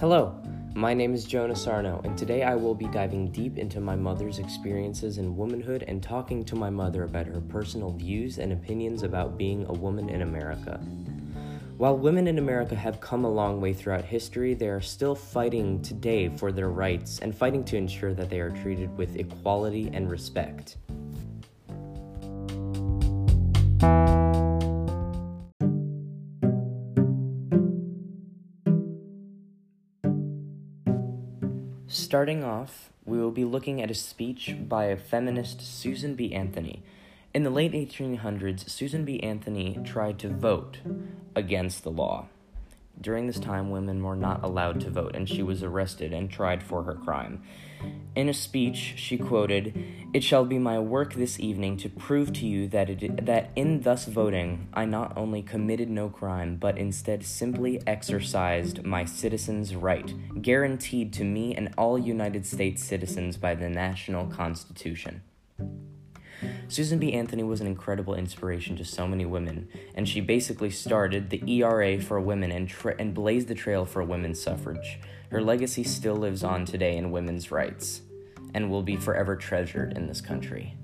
[0.00, 0.34] Hello,
[0.74, 4.38] my name is Jonah Sarno, and today I will be diving deep into my mother's
[4.38, 9.36] experiences in womanhood and talking to my mother about her personal views and opinions about
[9.36, 10.80] being a woman in America.
[11.76, 15.82] While women in America have come a long way throughout history, they are still fighting
[15.82, 20.10] today for their rights and fighting to ensure that they are treated with equality and
[20.10, 20.78] respect.
[32.10, 36.34] Starting off, we will be looking at a speech by a feminist Susan B.
[36.34, 36.82] Anthony.
[37.32, 39.22] In the late 1800s, Susan B.
[39.22, 40.78] Anthony tried to vote
[41.36, 42.26] against the law.
[43.00, 46.62] During this time, women were not allowed to vote, and she was arrested and tried
[46.62, 47.42] for her crime.
[48.14, 49.72] In a speech, she quoted,
[50.12, 53.80] "It shall be my work this evening to prove to you that it, that in
[53.80, 60.12] thus voting, I not only committed no crime, but instead simply exercised my citizen's right,
[60.42, 65.22] guaranteed to me and all United States citizens by the national Constitution."
[66.70, 67.12] Susan B.
[67.12, 72.00] Anthony was an incredible inspiration to so many women, and she basically started the ERA
[72.00, 75.00] for women and, tra- and blazed the trail for women's suffrage.
[75.32, 78.02] Her legacy still lives on today in women's rights
[78.54, 80.76] and will be forever treasured in this country.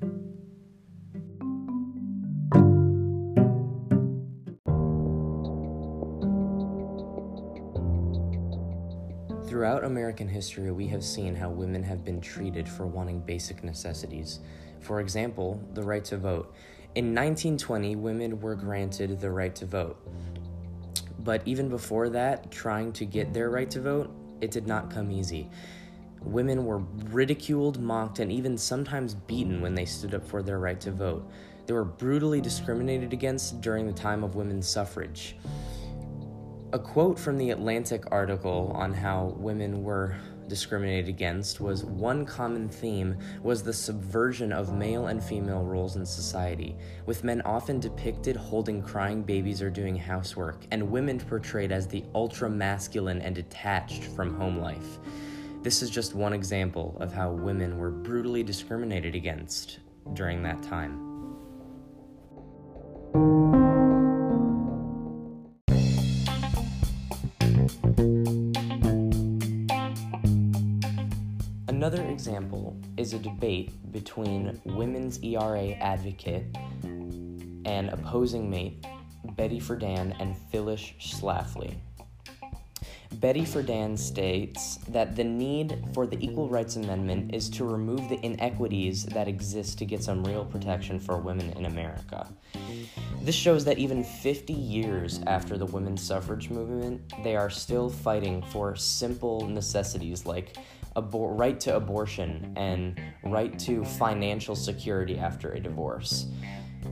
[9.66, 14.38] Throughout American history, we have seen how women have been treated for wanting basic necessities.
[14.78, 16.54] For example, the right to vote.
[16.94, 19.98] In 1920, women were granted the right to vote.
[21.18, 25.10] But even before that, trying to get their right to vote, it did not come
[25.10, 25.50] easy.
[26.22, 30.80] Women were ridiculed, mocked, and even sometimes beaten when they stood up for their right
[30.82, 31.28] to vote.
[31.66, 35.34] They were brutally discriminated against during the time of women's suffrage.
[36.72, 40.16] A quote from the Atlantic article on how women were
[40.48, 46.04] discriminated against was one common theme was the subversion of male and female roles in
[46.04, 46.76] society,
[47.06, 52.04] with men often depicted holding crying babies or doing housework, and women portrayed as the
[52.16, 54.98] ultra masculine and detached from home life.
[55.62, 59.78] This is just one example of how women were brutally discriminated against
[60.14, 61.05] during that time.
[71.76, 76.46] Another example is a debate between women's ERA advocate
[77.66, 78.86] and opposing mate
[79.36, 81.74] Betty Friedan and Phyllis Schlafly.
[83.16, 88.24] Betty Friedan states that the need for the Equal Rights Amendment is to remove the
[88.24, 92.26] inequities that exist to get some real protection for women in America.
[93.22, 98.40] This shows that even 50 years after the women's suffrage movement, they are still fighting
[98.40, 100.56] for simple necessities like
[100.94, 106.26] abor- right to abortion and right to financial security after a divorce.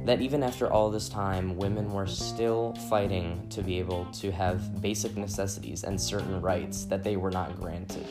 [0.04, 4.82] That even after all this time, women were still fighting to be able to have
[4.82, 8.06] basic necessities and certain rights that they were not granted.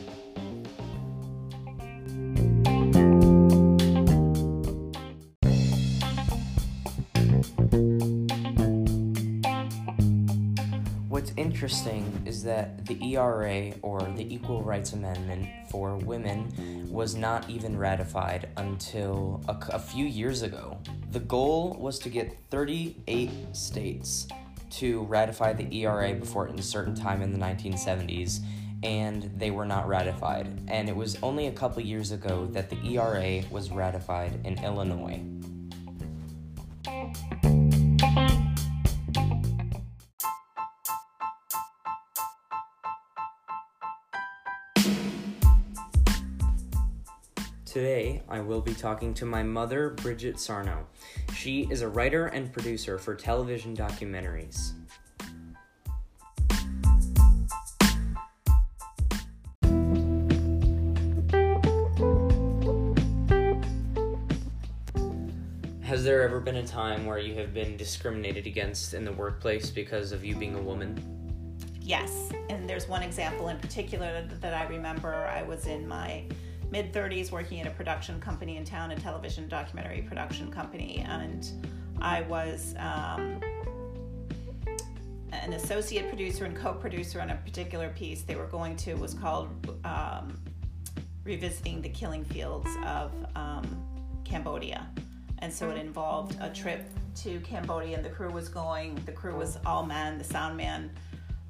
[11.63, 16.51] Interesting is that the ERA, or the Equal Rights Amendment for women,
[16.91, 20.77] was not even ratified until a, a, few years ago.
[21.11, 24.27] The goal was to get 38 states
[24.71, 28.41] to ratify the ERA before a certain time in the 1970s,
[28.83, 30.49] and they were not ratified.
[30.67, 35.21] And it was only a couple years ago that the ERA was ratified in Illinois.
[47.73, 50.85] Today, I will be talking to my mother, Bridget Sarno.
[51.33, 54.73] She is a writer and producer for television documentaries.
[65.81, 69.71] Has there ever been a time where you have been discriminated against in the workplace
[69.71, 70.95] because of you being a woman?
[71.81, 75.15] Yes, and there's one example in particular that I remember.
[75.15, 76.25] I was in my
[76.73, 81.47] mid 30s working in a production company in town, a television documentary production company, and
[82.01, 83.39] I was um,
[85.31, 88.23] an associate producer and co-producer on a particular piece.
[88.23, 89.49] They were going to was called
[89.85, 90.35] um,
[91.23, 93.85] revisiting the killing fields of um,
[94.25, 94.89] cambodia.
[95.43, 99.35] And so it involved a trip to cambodia and the crew was going the crew
[99.35, 100.89] was all men the sound man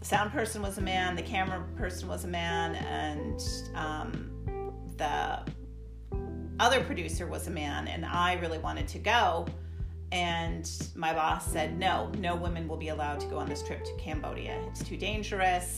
[0.04, 3.42] the sound person was a man, the camera person was a man, and
[3.74, 4.30] um,
[4.98, 5.40] the
[6.60, 9.46] other producer was a man, and I really wanted to go.
[10.12, 13.84] And my boss said, no, no women will be allowed to go on this trip
[13.84, 14.62] to Cambodia.
[14.68, 15.76] It's too dangerous.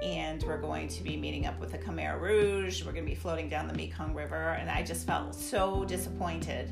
[0.00, 2.84] And we're going to be meeting up with the Khmer Rouge.
[2.84, 4.50] We're going to be floating down the Mekong River.
[4.50, 6.70] And I just felt so disappointed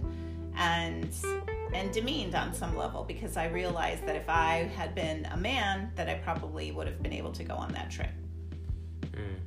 [0.57, 1.13] and
[1.73, 5.91] and demeaned on some level because I realized that if I had been a man,
[5.97, 8.11] that I probably would have been able to go on that trip.
[9.13, 9.41] Mm.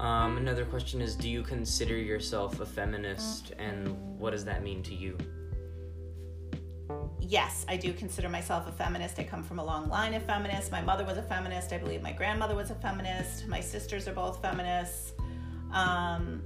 [0.00, 4.82] Um, another question is Do you consider yourself a feminist, and what does that mean
[4.84, 5.16] to you?
[7.20, 9.18] Yes, I do consider myself a feminist.
[9.18, 10.70] I come from a long line of feminists.
[10.70, 11.72] My mother was a feminist.
[11.72, 13.46] I believe my grandmother was a feminist.
[13.48, 15.12] My sisters are both feminists.
[15.72, 16.42] Um,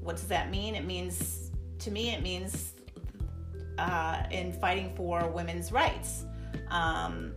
[0.00, 0.74] what does that mean?
[0.74, 2.72] It means, to me, it means
[3.78, 6.24] uh, in fighting for women's rights.
[6.68, 7.32] Um,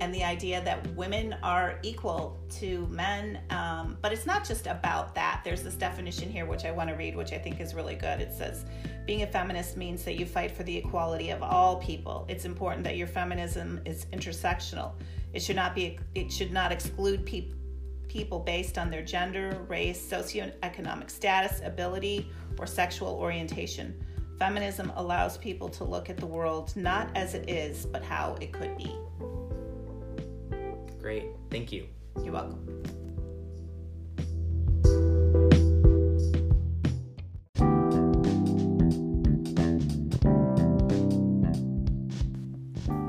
[0.00, 3.40] and the idea that women are equal to men.
[3.50, 5.42] Um, but it's not just about that.
[5.44, 8.20] There's this definition here, which I want to read, which I think is really good.
[8.20, 8.64] It says,
[9.06, 12.24] being a feminist means that you fight for the equality of all people.
[12.28, 14.92] It's important that your feminism is intersectional.
[15.32, 15.98] It should not be.
[16.14, 17.56] It should not exclude people
[18.14, 22.30] people based on their gender, race, socioeconomic status, ability,
[22.60, 23.92] or sexual orientation.
[24.38, 28.52] Feminism allows people to look at the world not as it is, but how it
[28.52, 28.96] could be.
[31.04, 31.26] Great.
[31.50, 31.86] Thank you.
[32.22, 32.82] You're welcome.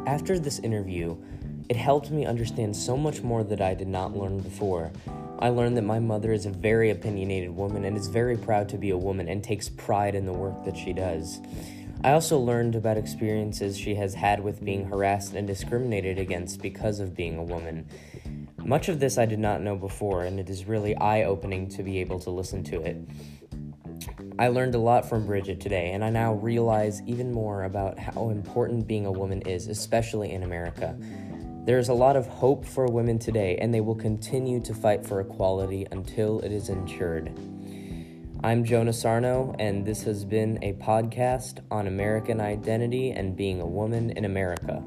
[0.06, 1.16] After this interview,
[1.70, 4.92] it helped me understand so much more that I did not learn before.
[5.40, 8.78] I learned that my mother is a very opinionated woman and is very proud to
[8.78, 11.40] be a woman and takes pride in the work that she does.
[12.06, 17.00] I also learned about experiences she has had with being harassed and discriminated against because
[17.00, 17.90] of being a woman.
[18.64, 21.82] Much of this I did not know before, and it is really eye opening to
[21.82, 22.98] be able to listen to it.
[24.38, 28.30] I learned a lot from Bridget today, and I now realize even more about how
[28.30, 30.96] important being a woman is, especially in America.
[31.66, 35.04] There is a lot of hope for women today, and they will continue to fight
[35.04, 37.36] for equality until it is ensured.
[38.44, 43.66] I'm Jonah Sarno, and this has been a podcast on American identity and being a
[43.66, 44.84] woman in America.